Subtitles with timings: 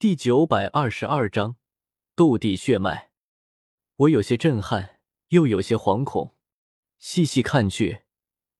[0.00, 1.56] 第九百二十二章
[2.16, 3.10] 斗帝血脉。
[3.96, 6.34] 我有些震撼，又有些惶恐。
[6.98, 8.00] 细细看去，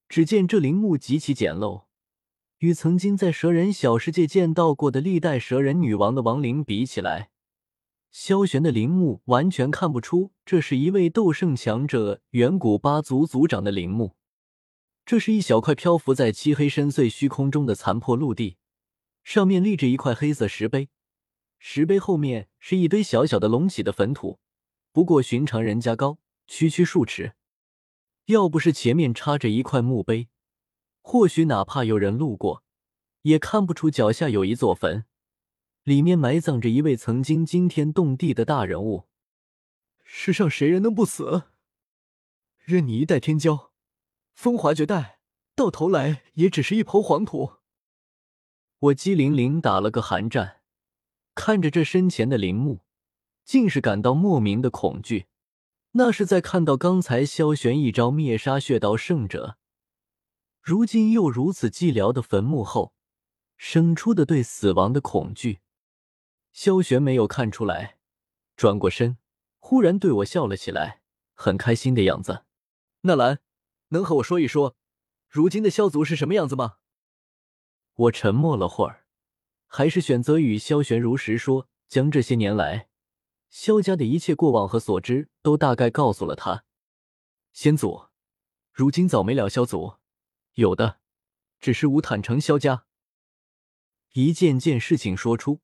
[0.06, 1.84] 只见这陵墓极其简陋，
[2.58, 7.30] 与曾经在蛇人小世界见到过的历代蛇人女王的亡灵比起来，
[8.10, 14.14] 萧玄的陵墓完全看不出这是一位斗圣强者远古八族族长的陵墓。
[15.06, 18.58] 这是一小块漂浮在漆黑深邃虚空中的残破陆地，
[19.24, 20.90] 上面立着一块黑色石碑。
[21.62, 24.40] 石碑后面是一堆小小的隆起的坟土，
[24.92, 27.34] 不过寻常人家高，区区数尺。
[28.24, 30.30] 要不是前面插着一块墓碑，
[31.02, 32.64] 或许哪怕有人路过，
[33.22, 35.04] 也看不出脚下有一座坟，
[35.84, 39.06] 里面埋葬着一位曾经惊天动地的大人物。
[40.02, 41.42] 世上谁人能不死？
[42.64, 43.68] 任你一代天骄，
[44.32, 45.18] 风华绝代，
[45.54, 47.56] 到头来也只是一抔黄土。
[48.78, 50.59] 我机灵灵打了个寒战。
[51.34, 52.80] 看着这身前的陵墓，
[53.44, 55.26] 竟是感到莫名的恐惧。
[55.92, 59.56] 那是在看到刚才萧玄一招灭杀血道圣者，
[60.60, 62.94] 如今又如此寂寥的坟墓后，
[63.56, 65.60] 生出的对死亡的恐惧。
[66.52, 67.98] 萧玄没有看出来，
[68.56, 69.18] 转过身，
[69.58, 71.02] 忽然对我笑了起来，
[71.34, 72.44] 很开心的样子。
[73.00, 73.40] 纳兰，
[73.88, 74.76] 能和我说一说，
[75.28, 76.76] 如今的萧族是什么样子吗？
[77.94, 78.99] 我沉默了会儿。
[79.72, 82.88] 还是选择与萧玄如实说，将这些年来
[83.48, 86.64] 萧家的一切过往和所知都大概告诉了他。
[87.52, 88.06] 先祖，
[88.72, 89.94] 如今早没了萧族，
[90.54, 90.98] 有的
[91.60, 92.84] 只是无坦诚萧家。
[94.14, 95.60] 一件件事情说出，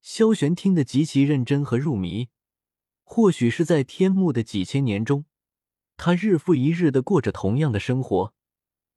[0.00, 2.28] 萧玄听得极其认真和入迷。
[3.02, 5.24] 或许是在天幕的几千年中，
[5.96, 8.34] 他日复一日的过着同样的生活，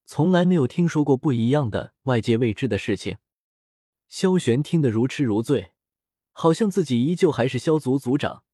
[0.05, 3.17] 从来没有听说过不一样的、外界未知的事情。
[4.17, 5.73] 萧玄听得如痴如醉，
[6.31, 8.45] 好像自己依旧还是萧族族长。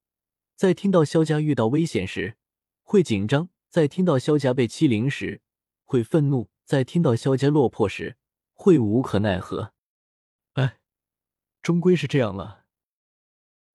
[0.56, 2.36] 在听到萧家遇到危险时，
[2.81, 5.44] 会紧张；在听到萧家被欺凌时，
[5.83, 8.17] 会愤怒；在听到萧家落魄时，
[8.54, 9.73] 会无可奈何。
[10.54, 10.80] 哎，
[11.61, 12.66] 终归是这样了。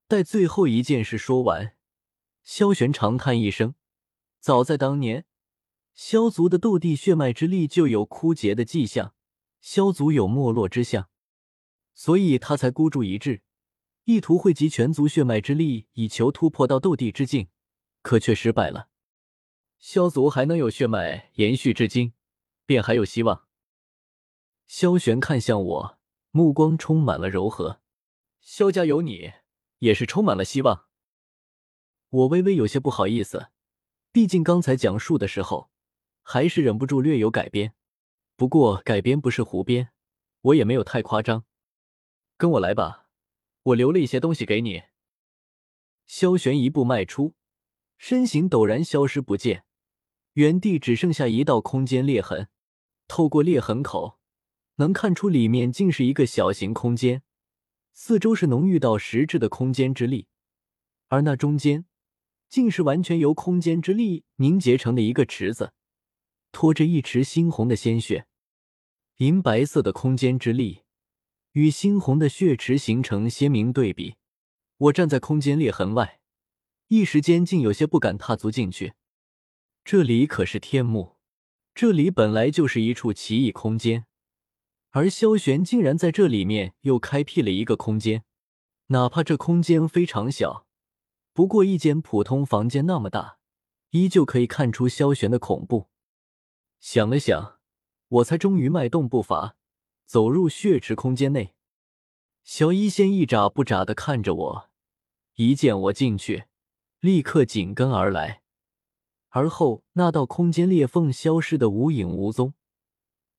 [0.08, 1.76] 待最后一件事说完，
[2.42, 3.76] 萧玄长叹一声
[4.42, 5.24] ：“早在当年，
[5.94, 9.14] 萧族的斗帝血脉之力就有枯竭的迹象，
[9.60, 11.08] 萧族有没落之象。”
[11.96, 13.40] 所以他才孤注一掷，
[14.04, 17.48] 意图汇集全族血脉之力，以求突破到斗帝之境，
[18.02, 18.90] 可却失败了。
[19.78, 22.12] 萧族还能有血脉延续至今，
[22.66, 23.46] 便还有希望。
[24.66, 25.98] 萧玄看向我，
[26.32, 27.80] 目光充满了柔和。
[28.40, 29.32] 萧家有你，
[29.78, 30.84] 也是充满了希望。
[32.10, 33.48] 我微微有些不好意思，
[34.12, 35.70] 毕竟刚才讲述的时候，
[36.20, 37.74] 还是忍不住略有改编。
[38.36, 39.88] 不过改编不是胡编，
[40.42, 41.46] 我也没有太夸张。
[42.38, 43.08] 跟我来吧，
[43.62, 44.82] 我留了一些东西给你。
[46.06, 47.34] 萧玄一步迈出，
[47.97, 49.64] 身形陡然消失不见，
[50.34, 52.48] 原地只剩下一道空间裂痕。
[53.08, 54.19] 透过裂痕口，
[54.74, 57.22] 能看出里面竟是一个小型空间，
[57.92, 60.28] 四周是浓郁到实质的空间之力，
[61.08, 61.86] 而那中间，
[62.48, 65.72] 竟是完全由空间之力凝结成的一个池子，
[66.53, 68.26] 拖着一池猩红的鲜血，
[69.16, 70.82] 银白色的空间之力。
[71.56, 74.16] 与猩红的血池形成鲜明对比，
[74.76, 76.20] 我站在空间裂痕外，
[76.88, 78.92] 一时间竟有些不敢踏足进去。
[79.82, 81.16] 这里可是天幕，
[81.74, 84.04] 这里本来就是一处奇异空间，
[84.90, 88.24] 而萧玄竟然在这里面又开辟了一个空间。
[88.88, 90.66] 哪怕这空间非常小，
[91.32, 93.38] 不过一间普通房间那么大，
[93.92, 95.88] 依旧可以看出萧玄的恐怖。
[96.80, 97.60] 想了想，
[98.08, 99.56] 我才终于迈动步伐。
[100.06, 101.56] 走入血池空间内，
[102.44, 104.70] 小医仙一眨不眨的看着我，
[105.34, 106.44] 一见我进去，
[107.00, 108.42] 立刻紧跟而来。
[109.30, 112.54] 而后那道空间裂缝消失的无影无踪，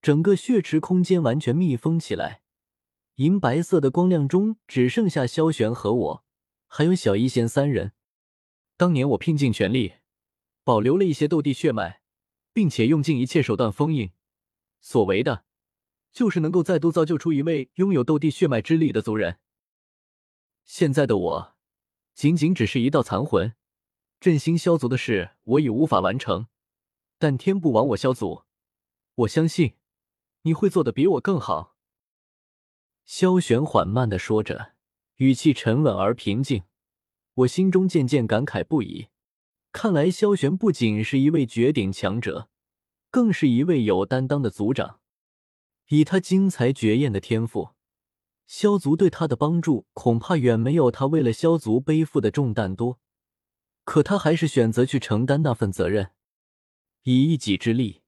[0.02, 2.42] 整个血池空间完全密封起来。
[3.16, 6.26] 银白色的光亮中，只剩下萧玄和我，
[6.68, 7.94] 还有小医仙三人。
[8.76, 9.94] 当年我拼尽全力，
[10.66, 12.02] 保留了一些斗帝血脉，
[12.54, 14.12] 并且用尽一切手段封印，
[14.82, 15.46] 所为的。
[16.18, 19.38] 就是能够再度造就出一位拥有斗帝血脉之力的族人。
[20.66, 21.56] 现在的我，
[22.16, 23.54] 仅仅只是一道残魂，
[24.20, 26.48] 振兴萧族的事我已无法完成，
[27.20, 28.46] 但天不亡我萧族，
[29.14, 29.76] 我相信
[30.42, 31.76] 你会做的比我更好。
[33.06, 34.74] 萧玄缓慢的说着，
[35.18, 36.64] 语气沉稳而平静，
[37.36, 39.10] 我心中渐渐感慨不已。
[39.72, 42.50] 看来萧玄不仅是一位绝顶强者，
[43.12, 45.00] 更是一位有担当的族长。
[45.88, 47.70] 以他精彩绝艳的天赋，
[48.46, 53.00] 萧族对他的帮助恐怕远没有他为了萧族背负的重担多，
[53.86, 56.12] 可他还是选择去承担那份责任，
[57.04, 58.02] 以一己之力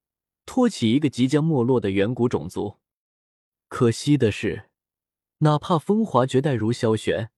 [0.45, 2.79] 托起一个即将没落的远古种族。
[3.69, 4.69] 可惜的是，
[5.39, 7.31] 哪怕风华绝代如萧玄，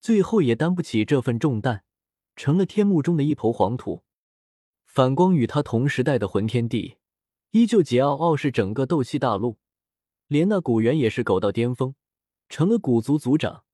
[0.00, 1.84] 最后也担不起这份重担，
[2.34, 4.04] 成了天幕中的一抔黄土。
[4.86, 6.96] 反光与他同时代的魂天帝，
[7.50, 9.58] 依旧桀骜傲视整个斗气大陆，
[10.26, 11.94] 连那古猿也是狗到巅峰。
[12.48, 13.64] 成了古族族长，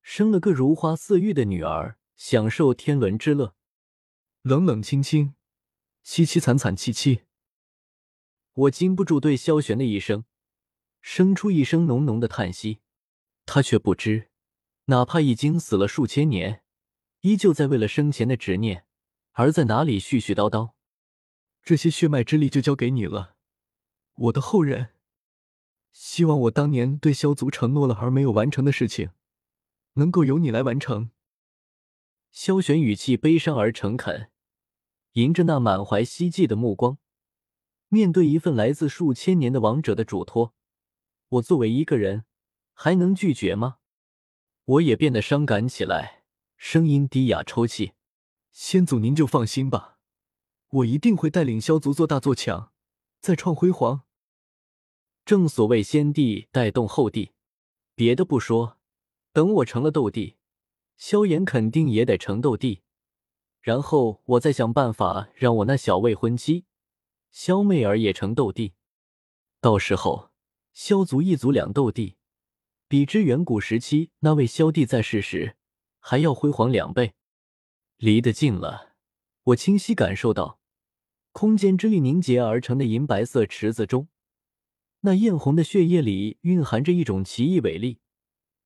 [0.00, 3.54] 生了个如花似玉的女儿，享受天伦之乐。
[4.40, 5.34] 冷冷清清，
[6.04, 7.24] 凄凄惨惨戚戚。
[8.54, 10.24] 我禁不住对萧玄的一生，
[11.02, 12.80] 生出一声浓浓的叹息。
[13.44, 14.30] 他却不知，
[14.86, 16.62] 哪怕已经死了数千年，
[17.20, 18.86] 依旧在为了生前的执念
[19.32, 20.72] 而在哪里絮絮叨叨。
[21.62, 23.36] 这些血脉之力就交给你了，
[24.14, 24.93] 我的后人。
[25.94, 29.10] 希望我当年对萧族承诺了而没有完成的事情，
[29.92, 31.10] 能够由你来完成。
[32.32, 34.32] 萧玄语气悲伤而诚恳，
[35.12, 36.98] 迎着那满怀希冀的目光，
[37.88, 40.52] 面对一份来自数千年的王者的嘱托，
[41.28, 42.24] 我作为一个人
[42.72, 43.76] 还能拒绝吗？
[44.64, 46.24] 我也变得伤感起来，
[46.56, 47.92] 声音低哑抽泣
[48.50, 49.98] ：“先祖您就放心吧，
[50.70, 52.72] 我一定会带领萧族做大做强，
[53.20, 54.02] 再创辉煌。”
[55.24, 57.32] 正所谓先帝带动后帝，
[57.94, 58.76] 别的不说，
[59.32, 60.36] 等我成了斗帝，
[60.98, 62.82] 萧炎肯定也得成斗帝，
[63.62, 66.66] 然后我再想办法让我那小未婚妻
[67.30, 68.74] 萧媚儿也成斗帝，
[69.62, 70.30] 到时候
[70.74, 72.16] 萧族一族两斗帝，
[72.86, 75.56] 比之远古时期那位萧帝在世时
[76.00, 77.14] 还要辉煌两倍。
[77.96, 78.94] 离得近了，
[79.44, 80.60] 我清晰感受到
[81.32, 84.08] 空间之力凝结而成的银白色池子中。
[85.06, 88.00] 那艳红的血液里蕴含着一种奇异伟力，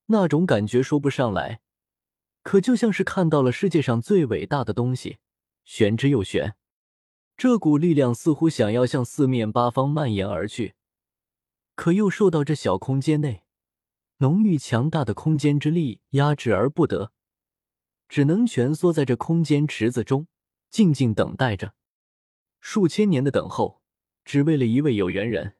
[0.06, 1.60] 那种感觉说不上来，
[2.44, 5.18] 可就像是看到了世界上最伟大的东西，
[5.64, 6.54] 玄之又玄。
[7.36, 10.76] 这股力量似乎想要向四面八方蔓延而去，
[11.74, 13.42] 可又受到这小空间内
[14.18, 17.10] 浓郁强大的空间之力压制而不得，
[18.08, 20.28] 只能蜷缩在这空间池子中，
[20.70, 21.74] 静静等待着。
[22.60, 23.82] 数千年的等候，
[24.24, 25.56] 只为了一位有缘人。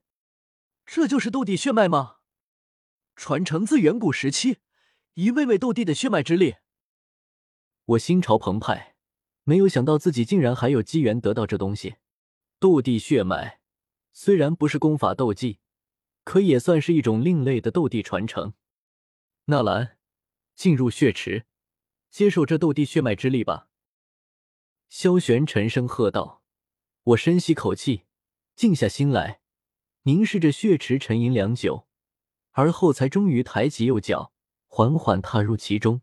[0.90, 2.17] 这就是斗帝血脉吗？
[3.14, 4.56] 传承自远古时期，
[5.14, 6.55] 一位位斗帝的血脉之力。
[7.85, 8.96] 我心潮澎湃，
[9.44, 11.96] 没有想到自己竟然还有机缘得到这东西。
[12.58, 13.61] 斗帝血脉
[14.14, 15.58] 虽然不是功法斗技，
[16.25, 18.55] 可也算是一种另类的斗帝传承。
[19.44, 19.99] 纳兰，
[20.55, 21.44] 进入血池，
[22.08, 23.69] 接受这斗帝血脉之力吧。
[24.88, 26.43] 萧玄沉声喝道。
[27.02, 28.05] 我深吸口气，
[28.56, 29.43] 静下心来。
[30.03, 31.87] 凝视着血池，沉吟良久，
[32.53, 34.33] 而后才终于抬起右脚，
[34.67, 36.00] 缓缓踏入其中。